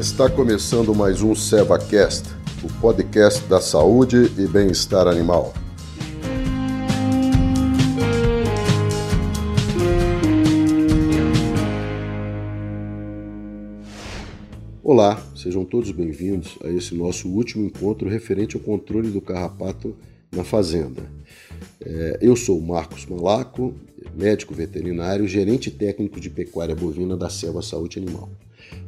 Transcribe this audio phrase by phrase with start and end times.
[0.00, 2.26] Está começando mais um SevaCast,
[2.64, 5.52] o podcast da saúde e bem-estar animal.
[14.82, 19.94] Olá, sejam todos bem-vindos a esse nosso último encontro referente ao controle do carrapato
[20.32, 21.02] na fazenda.
[21.84, 23.74] É, eu sou Marcos Malaco,
[24.16, 28.30] médico veterinário, gerente técnico de pecuária bovina da Selva Saúde Animal.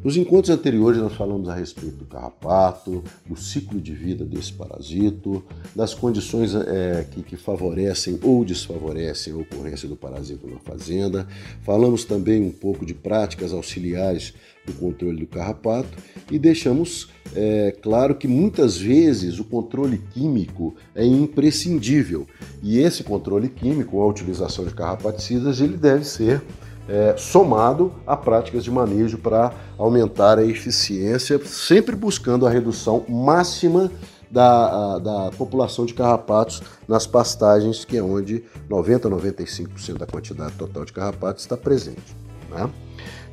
[0.03, 5.45] Nos encontros anteriores, nós falamos a respeito do carrapato, do ciclo de vida desse parasito,
[5.77, 11.27] das condições é, que, que, favorecem ou desfavorecem a ocorrência do parasito na fazenda.
[11.63, 14.35] Falamos também um pouco de práticas auxiliares
[14.67, 15.97] do controle do carrapato
[16.31, 22.27] e deixamos é, claro que muitas vezes o controle químico é imprescindível
[22.63, 26.43] e esse controle químico, a utilização de carrapaticidas, ele deve ser
[26.89, 33.91] é, somado a práticas de manejo para aumentar a eficiência, sempre buscando a redução máxima
[34.31, 40.07] da, a, da população de carrapatos nas pastagens, que é onde 90 a 95% da
[40.07, 42.17] quantidade total de carrapatos está presente.
[42.51, 42.71] Né?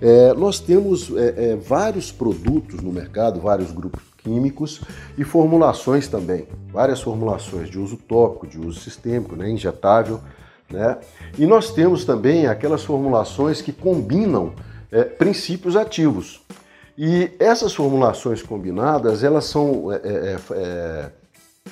[0.01, 4.81] É, nós temos é, é, vários produtos no mercado, vários grupos químicos
[5.17, 10.19] e formulações também, várias formulações de uso tópico, de uso sistêmico, né, injetável,
[10.69, 10.97] né?
[11.37, 14.53] E nós temos também aquelas formulações que combinam
[14.91, 16.41] é, princípios ativos.
[16.97, 21.11] E essas formulações combinadas, elas são é, é, é,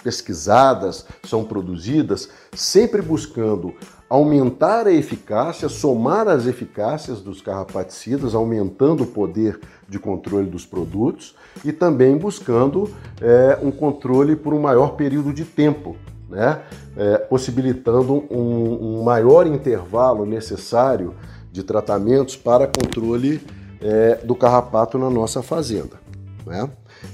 [0.02, 3.74] pesquisadas, são produzidas sempre buscando
[4.10, 11.36] aumentar a eficácia, somar as eficácias dos carrapaticidas, aumentando o poder de controle dos produtos
[11.66, 12.90] e também buscando
[13.22, 15.98] é, um controle por um maior período de tempo,
[16.30, 16.62] né?
[16.96, 21.14] É, possibilitando um, um, maior intervalo necessário
[21.52, 23.42] de tratamentos para controle
[23.82, 25.98] é, do carrapato na nossa fazenda.
[26.46, 26.70] Né?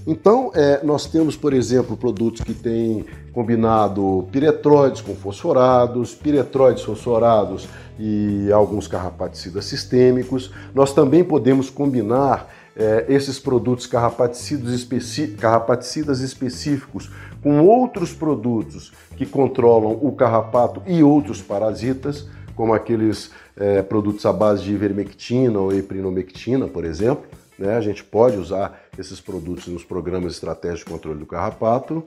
[0.06, 7.68] Então, é, nós temos, por exemplo, produtos que têm combinado piretróides com fosforados, piretróides fosforados
[8.00, 10.52] e alguns carrapaticidas sistêmicos.
[10.74, 17.12] Nós também podemos combinar é, esses produtos carrapaticidas, especi carrapaticidas específicos
[17.42, 24.34] com outros produtos que controlam o carrapato e outros parasitas, como aqueles é, produtos à
[24.34, 27.26] base de ivermectina ou eprinomectina, por exemplo.
[27.58, 27.76] Né?
[27.76, 32.04] A gente pode usar esses produtos nos programas estratégicos de controle do carrapato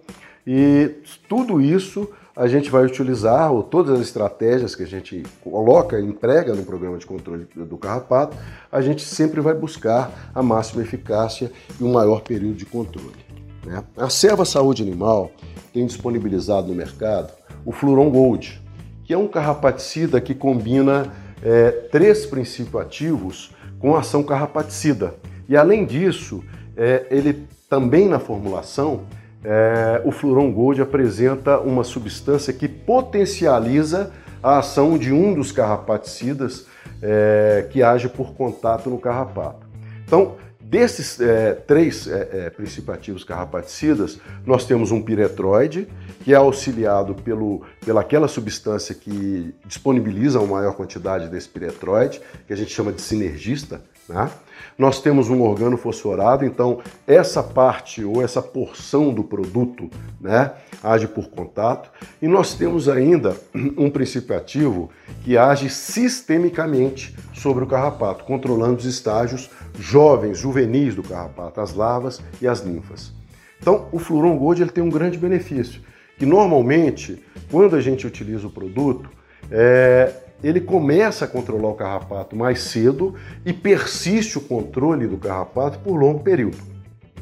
[0.47, 0.95] e
[1.29, 6.55] tudo isso a gente vai utilizar, ou todas as estratégias que a gente coloca, emprega
[6.55, 8.37] no programa de controle do carrapato,
[8.71, 13.17] a gente sempre vai buscar a máxima eficácia e um maior período de controle.
[13.65, 13.83] Né?
[13.97, 15.33] A Serva Saúde Animal
[15.73, 17.33] tem disponibilizado no mercado
[17.65, 18.63] o Fluron Gold,
[19.03, 25.15] que é um carrapaticida que combina é, três princípios ativos com ação carrapaticida.
[25.49, 26.45] E além disso,
[26.77, 29.03] é, ele também na formulação,
[29.45, 36.67] é, o Fluron Gold apresenta uma substância que potencializa a ação de um dos carrapaticidas
[37.03, 39.67] é, que age por contato no carrapato.
[40.05, 40.37] Então,
[40.69, 45.87] Desses é, três é, é, principativos carrapaticidas, nós temos um piretroide,
[46.25, 52.57] que é auxiliado pelo, pelaquela substância que disponibiliza uma maior quantidade desse piretroide, que a
[52.57, 53.81] gente chama de sinergista.
[54.09, 54.29] Né?
[54.77, 59.89] Nós temos um organo fosforado, então essa parte ou essa porção do produto
[60.21, 60.53] né,
[60.83, 61.91] age por contato.
[62.21, 63.37] E nós temos ainda
[63.77, 64.91] um princípio ativo
[65.23, 69.49] que age sistemicamente sobre o carrapato, controlando os estágios
[69.79, 70.56] jovens, juvenis
[70.95, 73.13] do carrapato, as larvas e as ninfas.
[73.61, 75.81] Então, o Fluron Gold ele tem um grande benefício,
[76.19, 79.11] que normalmente, quando a gente utiliza o produto,
[79.51, 80.13] é,
[80.43, 85.99] ele começa a controlar o carrapato mais cedo e persiste o controle do carrapato por
[85.99, 86.59] longo período.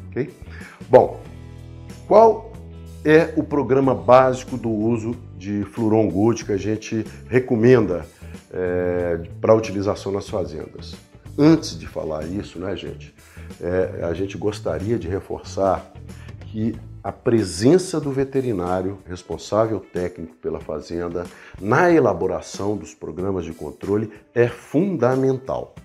[0.09, 0.29] Okay?
[0.89, 1.19] Bom,
[2.07, 2.51] qual
[3.03, 8.05] é o programa básico do uso de Fluron Gold que a gente recomenda
[8.51, 10.95] é, para utilização nas fazendas?
[11.37, 13.13] Antes de falar isso, né, gente,
[13.59, 15.91] é, a gente gostaria de reforçar
[16.45, 16.73] que
[17.03, 21.25] a presença do veterinário responsável técnico pela fazenda
[21.61, 25.75] na elaboração dos programas de controle é fundamental.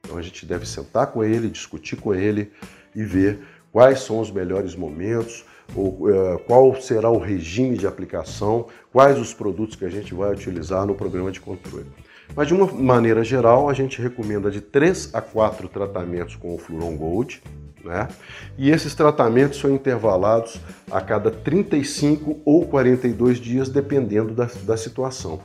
[0.00, 2.52] Então a gente deve sentar com ele, discutir com ele
[2.94, 3.38] e ver
[3.72, 5.44] quais são os melhores momentos,
[5.74, 10.32] ou, uh, qual será o regime de aplicação, quais os produtos que a gente vai
[10.32, 11.86] utilizar no programa de controle.
[12.34, 16.58] Mas de uma maneira geral, a gente recomenda de 3 a 4 tratamentos com o
[16.58, 17.42] Fluron Gold,
[17.84, 18.08] né?
[18.56, 20.60] E esses tratamentos são intervalados
[20.90, 25.40] a cada 35 ou 42 dias, dependendo da, da situação.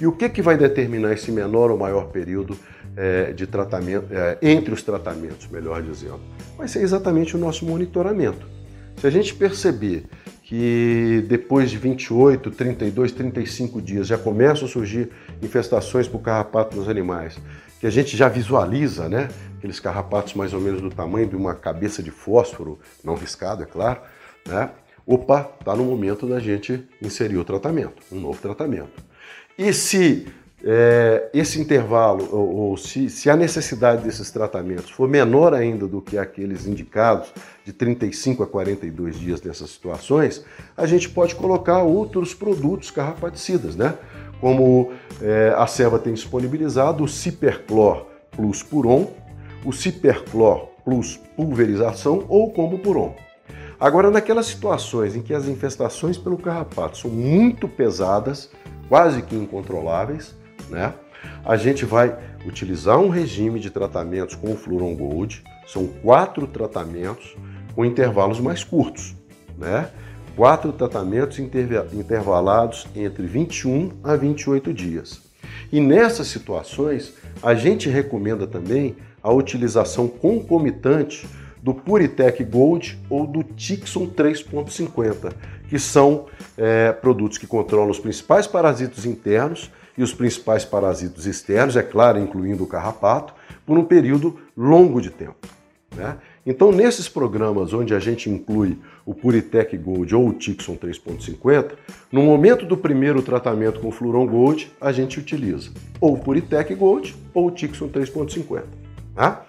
[0.00, 2.56] E o que, que vai determinar esse menor ou maior período
[2.96, 6.20] é, de tratamento, é, entre os tratamentos, melhor dizendo?
[6.56, 8.46] Vai ser exatamente o nosso monitoramento.
[9.00, 10.04] Se a gente perceber
[10.48, 15.10] que depois de 28, 32, 35 dias já começam a surgir
[15.42, 17.38] infestações por carrapato nos animais,
[17.78, 19.28] que a gente já visualiza, né?
[19.58, 23.66] Aqueles carrapatos mais ou menos do tamanho de uma cabeça de fósforo, não riscado, é
[23.66, 24.00] claro,
[24.46, 24.70] né?
[25.06, 29.04] Opa, está no momento da gente inserir o tratamento, um novo tratamento.
[29.58, 30.28] E se
[30.64, 36.02] é, esse intervalo, ou, ou se, se, a necessidade desses tratamentos for menor ainda do
[36.02, 37.32] que aqueles indicados,
[37.64, 40.44] de 35 a 42 dias nessas situações,
[40.76, 43.94] a gente pode colocar outros produtos carrapaticidas, né?
[44.40, 49.12] Como é, a Serva tem disponibilizado o Ciperclor Plus Puron,
[49.64, 53.14] o Ciperclor Plus Pulverização ou Combo Puron.
[53.80, 58.50] Agora, naquelas situações em que as infestações pelo carrapato são muito pesadas,
[58.88, 60.34] quase que incontroláveis,
[60.68, 60.94] né?
[61.44, 62.16] A gente vai
[62.46, 67.36] utilizar um regime de tratamentos com o Fluron Gold, são quatro tratamentos
[67.74, 69.14] com intervalos mais curtos,
[69.56, 69.90] né?
[70.36, 75.20] Quatro tratamentos intervalados entre 21 a 28 dias.
[75.72, 81.26] E nessas situações, a gente recomenda também a utilização concomitante
[81.62, 85.32] do Puritec Gold ou do Tixon 3.50,
[85.68, 86.26] que são
[86.56, 92.20] é, produtos que controlam os principais parasitos internos e os principais parasitos externos, é claro,
[92.20, 93.34] incluindo o carrapato,
[93.66, 95.48] por um período longo de tempo.
[95.94, 96.16] Né?
[96.46, 101.72] Então, nesses programas onde a gente inclui o Puritec Gold ou o Tixon 3.50,
[102.12, 107.16] no momento do primeiro tratamento com Fluron Gold, a gente utiliza ou o Puritec Gold
[107.34, 108.62] ou o Tixon 3.50.
[109.14, 109.44] Tá?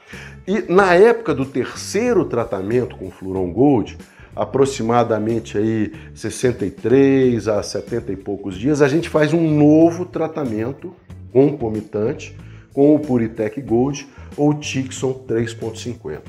[0.48, 3.98] E na época do terceiro tratamento com Fluron Gold,
[4.36, 10.94] aproximadamente aí 63 a 70 e poucos dias, a gente faz um novo tratamento
[11.32, 12.36] concomitante
[12.74, 16.22] com o Puritec Gold ou Tixon 3.50.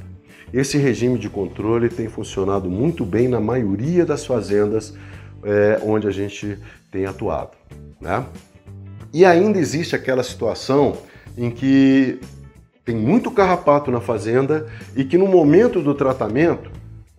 [0.53, 4.95] Esse regime de controle tem funcionado muito bem na maioria das fazendas
[5.45, 6.59] é, onde a gente
[6.91, 7.53] tem atuado.
[8.01, 8.25] Né?
[9.13, 10.97] E ainda existe aquela situação
[11.37, 12.19] em que
[12.85, 14.67] tem muito carrapato na fazenda
[14.97, 16.71] e que no momento do tratamento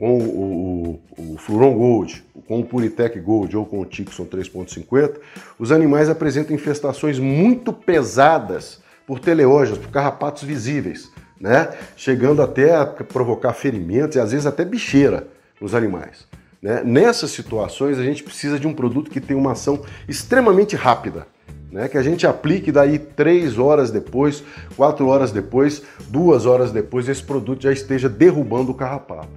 [0.02, 5.18] com o, o, o Fluron Gold, com o Puritec Gold ou com o Tixon 3.50,
[5.60, 11.70] os animais apresentam infestações muito pesadas por teleógenos, por carrapatos visíveis, né?
[11.96, 15.28] chegando até a provocar ferimentos e às vezes até bicheira
[15.62, 16.26] nos animais.
[16.60, 16.82] Né?
[16.84, 21.28] Nessas situações, a gente precisa de um produto que tenha uma ação extremamente rápida.
[21.72, 24.44] Né, que a gente aplique daí três horas depois,
[24.76, 29.30] quatro horas depois, duas horas depois, esse produto já esteja derrubando o carrapato.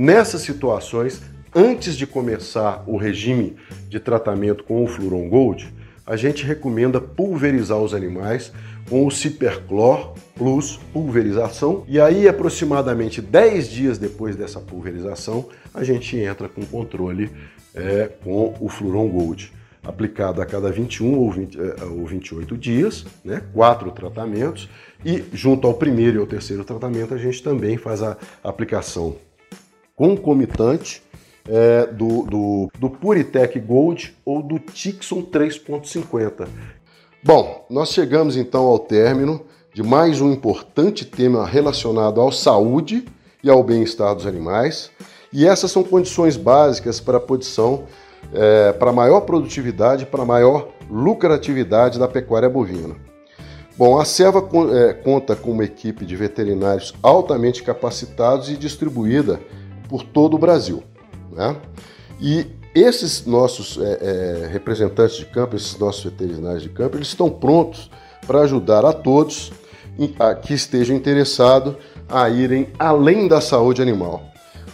[0.00, 1.20] Nessas situações,
[1.52, 3.56] antes de começar o regime
[3.88, 5.74] de tratamento com o Fluron Gold,
[6.06, 8.52] a gente recomenda pulverizar os animais
[8.88, 11.84] com o Ciperclor plus pulverização.
[11.88, 17.28] E aí aproximadamente 10 dias depois dessa pulverização a gente entra com controle
[17.74, 19.52] é, com o Fluron Gold.
[19.82, 24.68] Aplicado a cada 21 ou, 20, é, ou 28 dias, né, quatro tratamentos.
[25.04, 29.16] E junto ao primeiro e ao terceiro tratamento a gente também faz a aplicação
[29.98, 31.02] concomitante
[31.48, 36.46] é, do, do, do Puritec Gold ou do Tixon 3.50.
[37.20, 43.04] Bom, nós chegamos então ao término de mais um importante tema relacionado à saúde
[43.42, 44.92] e ao bem-estar dos animais.
[45.32, 47.82] E essas são condições básicas para a produção,
[48.32, 52.94] é, para maior produtividade, para maior lucratividade da pecuária bovina.
[53.76, 59.40] Bom, a Serva é, conta com uma equipe de veterinários altamente capacitados e distribuída
[59.88, 60.82] por todo o Brasil.
[61.32, 61.56] Né?
[62.20, 67.30] E esses nossos é, é, representantes de campo, esses nossos veterinários de campo, eles estão
[67.30, 67.90] prontos
[68.26, 69.52] para ajudar a todos
[70.42, 71.74] que estejam interessados
[72.08, 74.22] a irem além da saúde animal.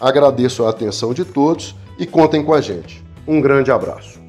[0.00, 3.02] Agradeço a atenção de todos e contem com a gente.
[3.26, 4.23] Um grande abraço.